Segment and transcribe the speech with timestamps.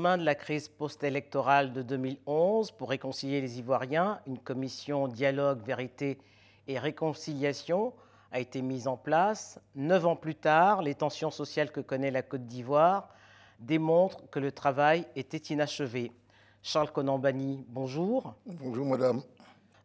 [0.00, 6.16] lendemain de la crise post-électorale de 2011, pour réconcilier les Ivoiriens, une commission dialogue, vérité
[6.68, 7.92] et réconciliation
[8.32, 9.60] a été mise en place.
[9.74, 13.10] Neuf ans plus tard, les tensions sociales que connaît la Côte d'Ivoire
[13.58, 16.12] démontrent que le travail était inachevé.
[16.62, 18.34] Charles Conambani, bonjour.
[18.46, 19.20] Bonjour, madame.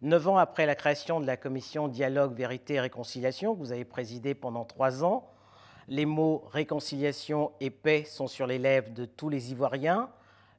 [0.02, 3.84] Neuf ans après la création de la commission Dialogue, Vérité et Réconciliation, que vous avez
[3.84, 5.27] présidée pendant trois ans,
[5.88, 10.09] les mots réconciliation et paix sont sur les lèvres de tous les Ivoiriens.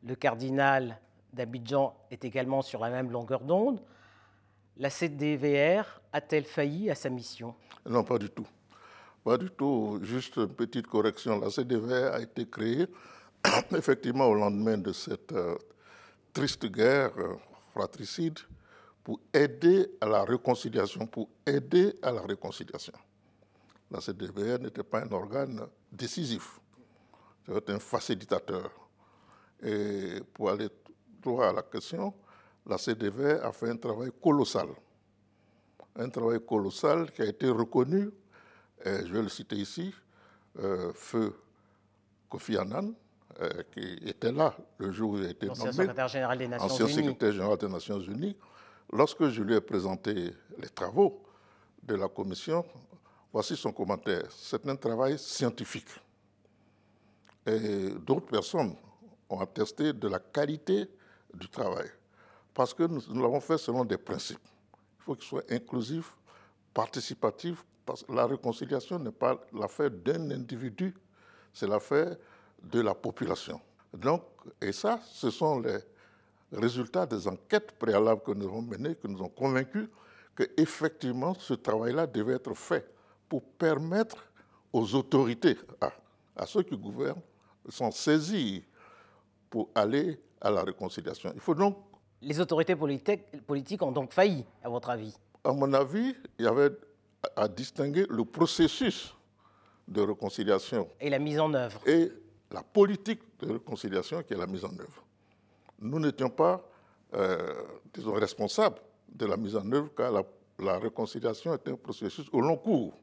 [0.05, 1.01] Le cardinal
[1.33, 3.81] d'Abidjan est également sur la même longueur d'onde.
[4.77, 7.55] La CDVR a-t-elle failli à sa mission?
[7.89, 8.47] Non, pas du tout.
[9.25, 9.99] Pas du tout.
[10.03, 11.41] Juste une petite correction.
[11.41, 12.87] La CDVR a été créée
[13.77, 15.57] effectivement au lendemain de cette euh,
[16.33, 17.35] triste guerre euh,
[17.73, 18.39] fratricide
[19.03, 22.93] pour aider à la réconciliation, pour aider à la réconciliation.
[23.91, 26.61] La CDVR n'était pas un organe décisif,
[27.47, 28.71] c'était un facilitateur.
[29.63, 30.69] Et pour aller
[31.23, 32.13] droit à la question,
[32.67, 34.69] la CDVR a fait un travail colossal.
[35.95, 38.11] Un travail colossal qui a été reconnu,
[38.85, 39.95] et je vais le citer ici,
[40.59, 41.33] euh, Feu
[42.29, 42.93] Kofi Annan,
[43.41, 45.73] euh, qui était là le jour où il a été nommé.
[45.73, 48.37] secrétaire général des Nations ancien secrétaire général des Nations Unies.
[48.93, 51.23] Lorsque je lui ai présenté les travaux
[51.83, 52.65] de la commission,
[53.37, 54.25] voici son commentaire.
[54.31, 55.91] C'est un travail scientifique.
[57.45, 58.75] Et d'autres personnes
[59.29, 60.89] ont attesté de la qualité
[61.35, 61.91] du travail.
[62.55, 64.41] Parce que nous, l'avons fait selon des principes.
[65.01, 66.17] Il faut qu'il soit inclusif,
[66.73, 70.95] participatif, parce que la réconciliation n'est pas l'affaire d'un individu,
[71.53, 72.17] c'est l'affaire
[72.63, 73.61] de la population.
[73.93, 74.23] Donc,
[74.63, 75.77] et ça, ce sont les
[76.53, 79.91] résultats des enquêtes préalables que nous avons menées, que nous ont convaincus
[80.35, 82.96] qu'effectivement, ce travail-là devait être fait
[83.29, 84.17] pour permettre
[84.73, 85.57] aux autorités,
[86.37, 87.21] à, ceux qui gouvernent,
[87.65, 88.63] de s'en saisir
[89.51, 91.33] pour aller à la réconciliation.
[91.35, 91.79] Il faut donc...
[92.23, 95.17] Les autorités politiques ont donc failli, à votre avis?
[95.45, 96.71] À mon avis, il y avait
[97.35, 99.15] à distinguer le processus
[99.87, 100.89] de réconciliation.
[101.01, 101.81] Et la mise en œuvre.
[101.87, 102.11] Et
[102.51, 105.05] la politique de réconciliation qui est la mise en œuvre.
[105.79, 106.65] Nous n'étions pas,
[107.15, 107.55] euh,
[107.93, 110.23] disons, responsables de la mise en œuvre car la,
[110.59, 112.95] la réconciliation est un processus au long cours.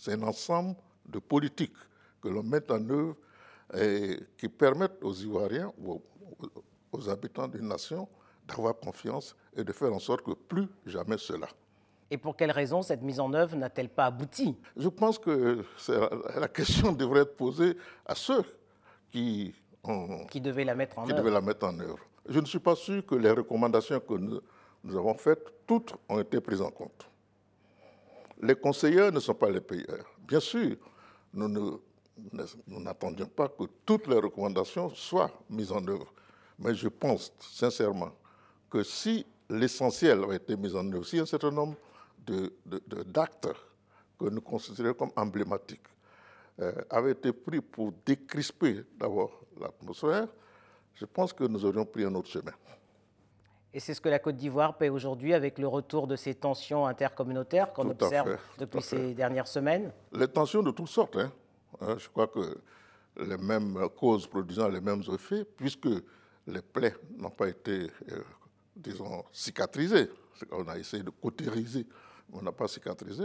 [0.00, 1.76] C'est un ensemble de politiques
[2.22, 3.16] que l'on met en œuvre
[3.76, 6.00] et qui permettent aux Ivoiriens ou
[6.90, 8.08] aux, habitants d'une nation
[8.48, 11.48] d'avoir confiance et de faire en sorte que plus jamais cela.
[12.10, 14.56] Et pour quelle raison cette mise en œuvre n'a-t-elle pas abouti?
[14.74, 15.62] Je pense que
[16.34, 18.42] la question devrait être posée à ceux
[19.12, 19.54] qui,
[20.30, 21.20] qui devaient la mettre en qui œuvre.
[21.20, 21.98] Devaient la mettre en œuvre.
[22.26, 24.40] Je ne suis pas sûr que les recommandations que nous,
[24.82, 27.09] nous avons faites, toutes ont été prises en compte.
[28.42, 30.06] Les conseillers ne sont pas les payeurs.
[30.26, 30.76] Bien sûr,
[31.34, 31.80] nous
[32.66, 36.12] n'attendions pas que toutes les recommandations soient mises en œuvre.
[36.58, 38.12] Mais je pense sincèrement
[38.68, 41.76] que si l'essentiel avait été mis en œuvre, si un certain nombre
[43.06, 43.54] d'actes de,
[44.18, 45.86] que nous considérons comme emblématiques
[46.60, 50.28] euh, avaient été pris pour décrisper d'abord l'atmosphère,
[50.94, 52.52] je pense que nous aurions pris un autre chemin.
[53.72, 56.86] Et c'est ce que la Côte d'Ivoire paie aujourd'hui avec le retour de ces tensions
[56.86, 61.16] intercommunautaires qu'on observe depuis ces dernières semaines Les tensions de toutes sortes.
[61.16, 61.32] Hein.
[61.80, 61.96] hein.
[61.96, 62.58] Je crois que
[63.16, 65.88] les mêmes causes produisant les mêmes effets, puisque
[66.46, 68.22] les plaies n'ont pas été, euh,
[68.74, 70.10] disons, cicatrisées.
[70.50, 71.86] On a essayé de cautériser,
[72.28, 73.24] mais on n'a pas cicatrisé.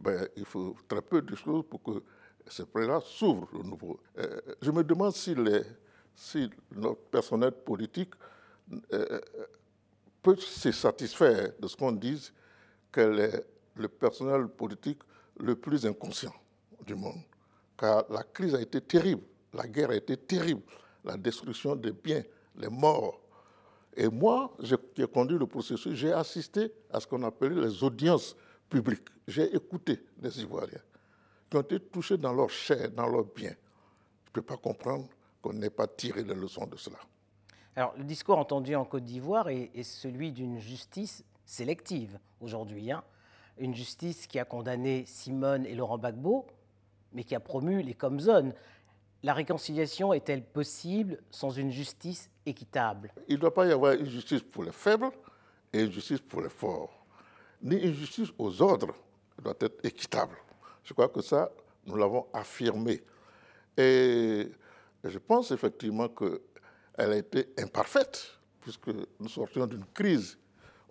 [0.00, 2.02] Ben, il faut très peu de choses pour que
[2.48, 4.00] ces plaies-là s'ouvrent de nouveau.
[4.18, 5.62] Euh, je me demande si, les,
[6.14, 8.14] si notre personnel politique
[8.92, 9.20] euh,
[10.24, 12.32] peut se satisfaire de ce qu'on dise
[12.90, 13.46] qu'elle est
[13.76, 15.00] le personnel politique
[15.38, 16.32] le plus inconscient
[16.86, 17.20] du monde.
[17.76, 19.22] Car la crise a été terrible,
[19.52, 20.62] la guerre a été terrible,
[21.04, 22.22] la destruction des biens,
[22.56, 23.20] les morts.
[23.96, 24.56] Et moi,
[24.94, 28.34] qui ai conduit le processus, j'ai assisté à ce qu'on appelait les audiences
[28.70, 29.08] publiques.
[29.28, 30.80] J'ai écouté les Ivoiriens
[31.50, 33.54] qui ont été touchés dans leur chair, dans leurs biens.
[34.24, 35.06] Je ne peux pas comprendre
[35.42, 36.98] qu'on n'ait pas tiré les leçons de cela.
[37.76, 42.92] Alors, le discours entendu en Côte d'Ivoire est, celui d'une justice sélective aujourd'hui.
[42.92, 43.02] Hein.
[43.58, 46.46] Une justice qui a condamné Simone et Laurent Gbagbo,
[47.12, 48.54] mais qui a promu les zones.
[49.24, 53.12] La réconciliation est-elle possible sans une justice équitable?
[53.26, 55.10] Il ne doit pas y avoir une justice pour les faibles
[55.72, 57.04] et une justice pour les forts.
[57.62, 58.94] Ni une justice aux ordres
[59.42, 60.36] doit être équitable.
[60.84, 61.50] Je crois que ça,
[61.86, 63.02] nous l'avons affirmé.
[63.76, 64.48] Et
[65.02, 66.42] je pense effectivement que
[66.96, 68.88] elle a été imparfaite, puisque
[69.18, 70.38] nous sortions d'une crise.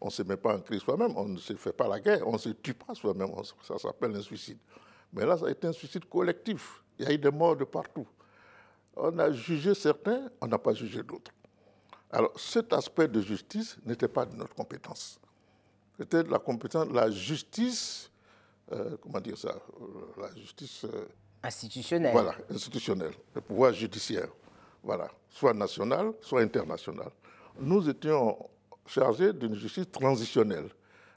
[0.02, 2.28] On ne se met pas en crise soi-même, on ne se fait pas la guerre,
[2.28, 3.30] on ne se tue pas soi-même,
[3.62, 4.58] ça s'appelle un suicide.
[5.14, 6.84] Mais là, ça a été un suicide collectif.
[7.00, 8.08] Il y a eu des morts de partout.
[8.96, 11.32] On a jugé certains, on n'a pas jugé d'autres.
[12.12, 15.20] Alors, cet aspect de justice n'était pas de notre compétence.
[15.98, 18.12] C'était de la compétence de la justice,
[18.72, 19.56] euh, comment dire ça,
[20.20, 21.06] la justice euh,
[21.42, 22.12] institutionnelle.
[22.12, 24.28] Voilà, institutionnelle, le pouvoir judiciaire,
[24.84, 27.10] voilà, soit national, soit international.
[27.60, 28.38] Nous étions
[28.86, 30.70] chargés d'une justice transitionnelle,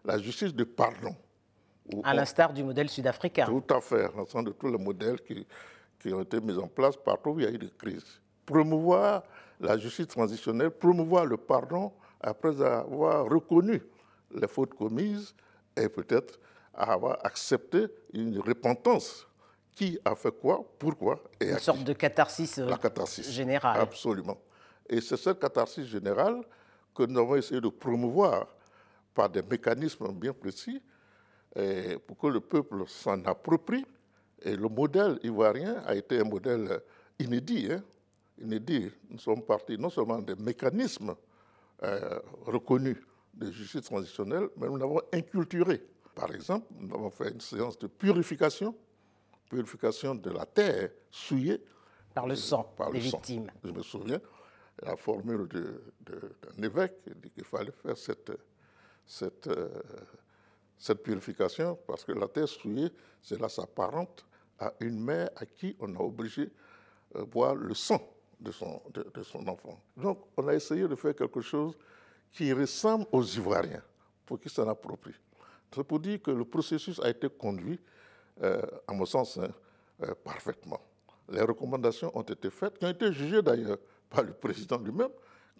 [0.04, 1.14] la justice de pardon.
[2.04, 3.46] À l'instar du modèle sud-africain.
[3.46, 5.46] Tout à fait, l'ensemble de tous les modèles qui,
[6.00, 8.20] qui ont été mis en place partout où il y a eu des crises.
[8.44, 9.22] Promouvoir
[9.60, 13.82] la justice transitionnelle, promouvoir le pardon après avoir reconnu
[14.34, 15.34] les fautes commises
[15.76, 16.38] et peut-être
[16.74, 19.26] avoir accepté une repentance.
[19.76, 23.78] Qui a fait quoi, pourquoi et Une sorte de catharsis, la catharsis générale.
[23.78, 24.38] Absolument.
[24.88, 26.40] Et c'est cette catharsis générale
[26.94, 28.46] que nous avons essayé de promouvoir
[29.14, 30.82] par des mécanismes bien précis
[32.06, 33.84] pour que le peuple s'en approprie.
[34.42, 36.80] Et le modèle ivoirien a été un modèle
[37.18, 37.68] inédit.
[37.70, 37.82] Hein,
[38.38, 38.90] inédit.
[39.10, 41.14] Nous sommes partis non seulement des mécanismes
[41.82, 42.96] euh, reconnus
[43.34, 45.82] de justice transitionnelle, mais nous l'avons inculturé.
[46.14, 48.74] Par exemple, nous avons fait une séance de purification,
[49.48, 51.62] purification de la terre souillée.
[52.14, 53.50] Par le sang des victimes.
[53.62, 54.20] Je me souviens,
[54.82, 55.48] la formule
[56.00, 58.32] d'un évêque dit qu'il fallait faire cette,
[59.04, 59.68] cette, euh,
[60.78, 62.90] cette purification parce que la terre souillée,
[63.20, 64.24] cela s'apparente
[64.58, 66.52] à une mère à qui on a obligé de
[67.16, 68.00] euh, boire le sang
[68.40, 69.80] de son, de, son enfant.
[69.96, 71.76] Donc, on a essayé de faire quelque chose
[72.32, 73.82] qui ressemble aux Ivoiriens
[74.24, 75.14] pour qu'ils s'en approprient.
[75.74, 77.82] C'est pour dire que le processus a été conduit, euh,
[78.42, 79.48] à mon sens, hein,
[80.02, 80.80] euh, parfaitement.
[81.30, 83.78] Les recommandations ont été faites, qui ont été jugées d'ailleurs
[84.10, 85.08] par le président lui-même.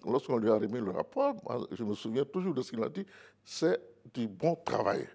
[0.05, 1.35] Lorsqu'on lui a remis le rapport,
[1.73, 3.07] je me souviens toujours de ce qu'il a dit,
[3.43, 3.81] c'est
[4.13, 5.09] du bon travail.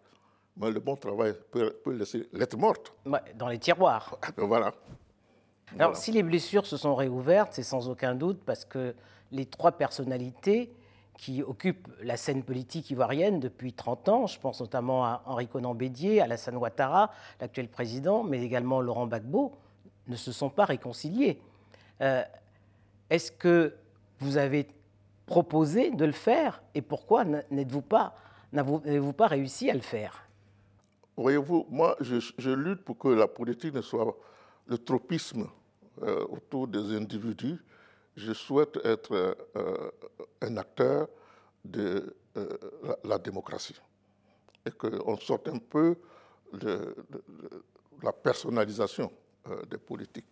[0.57, 2.91] Mais le bon travail peut, laisser l'être morte.
[3.35, 4.17] dans les tiroirs.
[4.23, 4.73] Ah, ben voilà.
[5.77, 8.93] Alors, si les blessures se sont réouvertes, c'est sans aucun doute parce que
[9.31, 10.73] les trois personnalités
[11.21, 15.75] qui occupent la scène politique ivoirienne depuis 30 ans, je pense notamment à Henri Conan
[15.75, 19.51] Bédier, Alassane Ouattara, l'actuel président, mais également Laurent Gbagbo,
[20.07, 21.39] ne se sont pas réconciliés.
[22.01, 22.23] Euh,
[23.11, 23.75] est-ce que
[24.17, 24.67] vous avez
[25.27, 28.15] proposé de le faire et pourquoi n'êtes-vous pas,
[28.51, 30.27] n'avez-vous pas réussi à le faire?
[31.17, 34.17] Voyez-vous, moi, je, lutte pour que la politique ne soit
[34.65, 35.47] le tropisme
[36.01, 37.59] euh, autour des individus.
[38.15, 39.91] Je souhaite être euh,
[40.41, 41.07] un acteur
[41.63, 42.57] de euh,
[43.03, 43.75] la, démocratie
[44.65, 45.95] et qu'on sorte un peu
[46.53, 46.95] de,
[48.01, 49.11] la personnalisation
[49.69, 50.25] des politiques.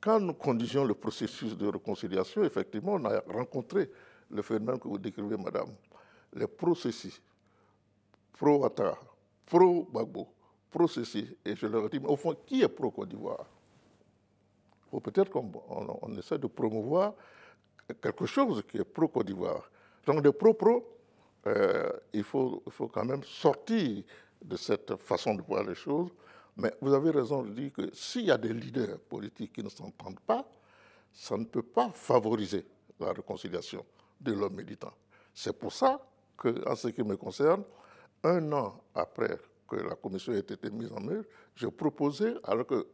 [0.00, 3.90] Quand nous conduisions le processus de réconciliation, effectivement, on a rencontré
[4.30, 5.74] le phénomène que vous décrivez, madame.
[6.32, 7.20] Les processus
[8.32, 8.98] pro-Ouattara,
[9.46, 10.28] pro-Bagbo,
[10.70, 11.36] pro-ceci.
[11.44, 13.46] Et je leur dit, mais au fond, qui est pro-Côte d'Ivoire?
[15.02, 15.50] Peut-être qu'on
[16.02, 17.14] on, essaie de promouvoir
[18.00, 19.70] quelque chose qui est pro-Côte d'Ivoire.
[20.06, 20.84] Donc, de pro-pro,
[21.46, 24.02] euh, il, faut, il faut quand même sortir
[24.42, 26.10] de cette façon de voir les choses.
[26.56, 29.68] Mais vous avez raison de dire que s'il y a des leaders politiques qui ne
[29.68, 30.46] s'entendent pas,
[31.12, 32.66] ça ne peut pas favoriser
[32.98, 33.84] la réconciliation
[34.20, 34.92] de l'homme militant.
[35.34, 36.00] C'est pour ça
[36.36, 37.62] que, en ce qui me concerne,
[38.22, 39.38] un an après
[39.68, 41.24] que la commission ait été mise en œuvre,
[41.54, 42.86] j'ai proposé, alors que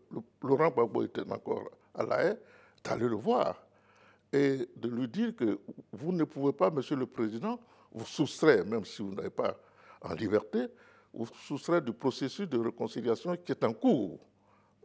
[0.42, 2.38] Laurent Gbagbo était encore à la haie,
[2.84, 3.56] d'aller le voir
[4.32, 5.60] et de lui dire que
[5.92, 7.60] vous ne pouvez pas, Monsieur le Président,
[7.92, 9.56] vous soustraire, même si vous n'avez pas
[10.00, 10.66] en liberté,
[11.12, 14.18] vous soustraire du processus de réconciliation qui est en cours.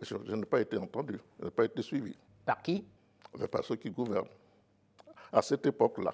[0.02, 2.16] Je, n'ai pas été entendu, je n'ai pas été suivi.
[2.46, 2.86] Par qui?
[3.50, 4.28] Par ceux qui gouvernent.
[5.32, 6.14] À cette époque-là.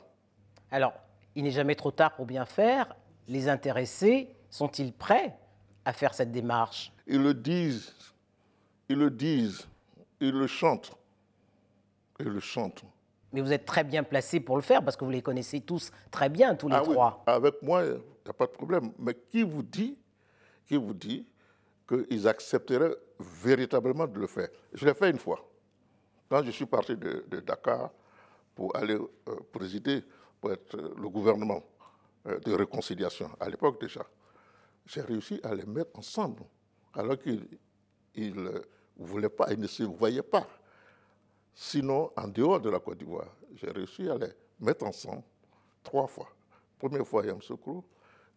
[0.71, 0.93] Alors,
[1.35, 2.95] il n'est jamais trop tard pour bien faire.
[3.27, 5.35] Les intéressés sont-ils prêts
[5.85, 6.91] à faire cette démarche?
[7.07, 7.93] Ils le disent,
[8.89, 9.67] ils le disent,
[10.23, 10.91] ils le chantent.
[12.19, 12.83] Ils le chantent.
[13.33, 15.91] Mais vous êtes très bien placé pour le faire parce que vous les connaissez tous
[16.11, 17.23] très bien, tous les ah trois.
[17.25, 18.93] Avec moi, il n'y a pas de problème.
[18.99, 19.97] Mais qui vous dit,
[20.65, 21.27] qui vous dit
[21.87, 24.47] qu'ils accepteraient véritablement de le faire?
[24.73, 25.45] Je l'ai fait une fois.
[26.29, 27.89] Quand je suis parti de, Dakar
[28.55, 30.03] pour aller euh, présider,
[30.39, 31.61] pour être euh, le gouvernement
[32.27, 34.05] euh, de réconciliation, à l'époque déjà,
[34.85, 36.43] j'ai réussi à les mettre ensemble,
[36.93, 37.47] alors qu'ils
[38.97, 40.47] ne voulaient pas, ils ne se voyaient pas.
[41.53, 45.23] Sinon, en dehors de la Côte d'Ivoire, j'ai réussi à les mettre ensemble
[45.83, 46.29] trois fois.
[46.79, 47.83] Première fois à Yamsoukro,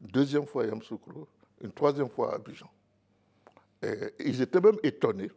[0.01, 1.27] deuxième fois à Yamsoukro,
[1.61, 2.71] une troisième fois à Abidjan.
[3.83, 5.31] Et ils étaient même étonnés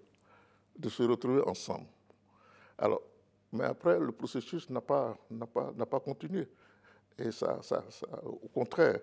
[0.77, 1.87] de se retrouver ensemble.
[2.77, 3.01] Alors,
[3.51, 5.17] mais après, le processus n'a pas,
[5.53, 6.47] pas, pas continué.
[7.17, 7.83] Et ça, ça,
[8.23, 8.99] au contraire.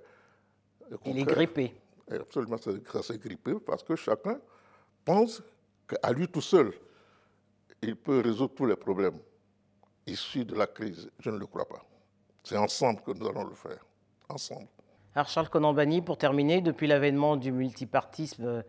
[1.05, 1.75] Il est grippé.
[2.09, 4.41] Absolument, ça, s'est grippé parce que chacun
[5.05, 5.43] pense
[5.87, 6.73] qu'à lui tout seul,
[7.83, 9.19] il peut résoudre tous les problèmes
[10.07, 11.11] issus de la crise.
[11.21, 11.85] Je ne le crois pas.
[12.43, 13.85] C'est ensemble que nous allons le faire.
[14.29, 14.69] Ensemble.
[15.15, 18.65] Alors Charles Conambani, pour terminer, depuis l'avènement du multipartisme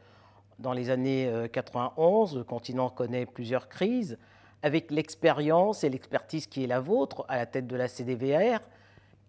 [0.60, 4.18] dans les années 91, euh, le continent connaît plusieurs crises.
[4.64, 8.60] Avec l'expérience et l'expertise qui est la vôtre à la tête de la CDVR,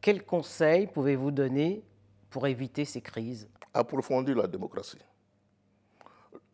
[0.01, 1.83] quels conseils pouvez-vous donner
[2.31, 3.49] pour éviter ces crises?
[3.75, 4.99] Approfondir la démocratie.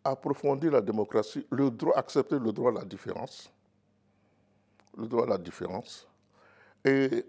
[0.05, 3.51] Approfondir la démocratie, le droit, accepter le droit à la différence,
[4.97, 6.07] le droit à la différence,
[6.85, 7.25] et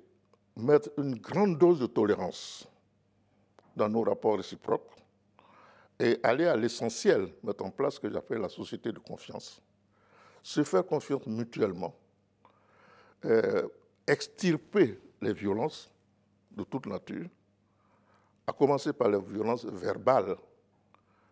[0.57, 2.67] mettre une grande dose de tolérance
[3.75, 4.91] dans nos rapports réciproques
[5.99, 9.61] et aller à l'essentiel, mettre en place ce que j'appelle la société de confiance.
[10.43, 11.95] Se faire confiance mutuellement,
[13.23, 13.67] euh,
[14.05, 15.89] extirper les violences
[16.51, 17.27] de toute nature,
[18.45, 20.35] à commencer par les violences verbales.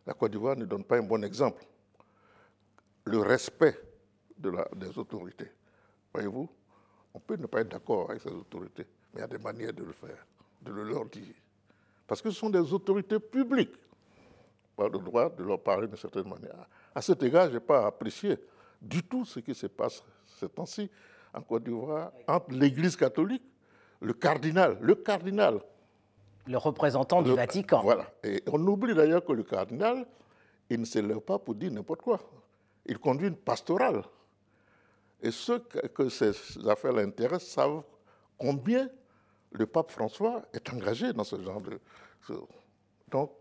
[0.06, 1.64] La Côte d'Ivoire ne donne pas un bon exemple.
[3.06, 3.80] Le respect
[4.38, 5.52] des autorités.
[6.14, 6.50] Voyez-vous,
[7.14, 9.74] on peut ne pas être d'accord avec ces autorités, mais il y a des manières
[9.74, 10.26] de le faire,
[10.62, 11.36] de le leur dire.
[12.08, 13.76] Parce que ce sont des autorités publiques.
[14.76, 16.68] Pas le droit de leur parler d'une certaine manière.
[16.94, 18.38] À cet égard, je n'ai pas apprécié
[18.82, 20.90] du tout ce qui se passe ces temps-ci
[21.34, 23.44] en Côte d'Ivoire entre l'Église catholique,
[24.02, 25.62] le cardinal, le cardinal.
[26.46, 27.82] Le représentant du Vatican.
[27.82, 28.06] Voilà.
[28.24, 30.06] Et on oublie d'ailleurs que le cardinal,
[30.70, 32.20] il ne se lève pas pour dire n'importe quoi.
[32.86, 34.04] Il conduit une pastorale.
[35.22, 36.32] Et ceux que ces
[36.68, 37.84] affaires l'intéressent savent
[38.38, 38.90] combien
[39.52, 41.80] le pape François est engagé dans ce genre de...
[43.10, 43.32] Donc,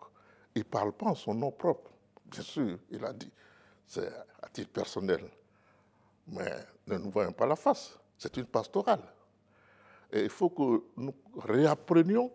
[0.54, 1.90] il ne parle pas en son nom propre.
[2.26, 3.32] Bien sûr, il a dit,
[3.86, 4.06] c'est
[4.40, 5.28] à titre personnel.
[6.28, 6.52] Mais
[6.86, 7.98] ne nous voyons pas la face.
[8.16, 9.02] C'est une pastorale.
[10.12, 12.30] Et il faut que nous réapprenions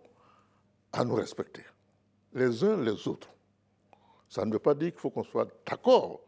[0.92, 1.64] à nous respecter,
[2.32, 3.28] les uns les autres.
[4.28, 6.20] Ça ne veut pas dire qu'il faut qu'on soit d'accord,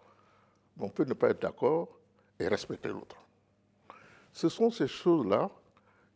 [0.76, 1.88] mais on peut ne pas être d'accord
[2.38, 3.16] et respecter l'autre.
[4.32, 5.50] Ce sont ces choses-là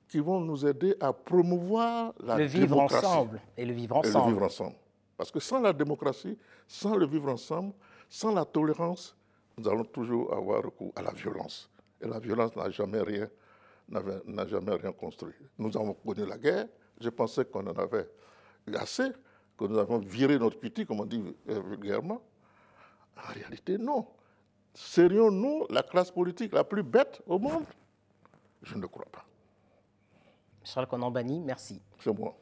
[0.09, 4.27] qui vont nous aider à promouvoir la le vivre ensemble et le vivre ensemble.
[4.27, 4.77] le vivre ensemble.
[5.17, 7.73] Parce que sans la démocratie, sans le vivre ensemble,
[8.09, 9.17] sans la tolérance,
[9.57, 11.71] nous allons toujours avoir recours à la violence.
[12.01, 13.29] Et la violence n'a jamais rien,
[13.89, 15.35] n'a jamais rien construit.
[15.59, 16.67] Nous avons connu la guerre.
[17.01, 18.09] Je pensais qu'on en avait
[18.73, 19.11] assez,
[19.59, 22.23] que nous avons viré notre petit, comme on dit vulgairement.
[23.17, 24.07] En réalité, non.
[24.75, 27.65] Serions-nous la classe politique la plus bête au monde?
[28.63, 29.25] Je ne crois pas.
[30.65, 31.81] Charles Conambani, merci.
[32.01, 32.37] C'est moi.